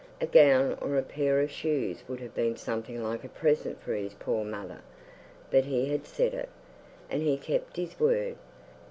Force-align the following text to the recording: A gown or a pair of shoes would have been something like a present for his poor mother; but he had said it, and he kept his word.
A 0.19 0.25
gown 0.25 0.79
or 0.81 0.97
a 0.97 1.03
pair 1.03 1.41
of 1.41 1.51
shoes 1.51 2.03
would 2.07 2.19
have 2.21 2.33
been 2.33 2.55
something 2.57 3.03
like 3.03 3.23
a 3.23 3.29
present 3.29 3.79
for 3.83 3.93
his 3.93 4.15
poor 4.15 4.43
mother; 4.43 4.79
but 5.51 5.65
he 5.65 5.89
had 5.91 6.07
said 6.07 6.33
it, 6.33 6.49
and 7.07 7.21
he 7.21 7.37
kept 7.37 7.77
his 7.77 7.99
word. 7.99 8.35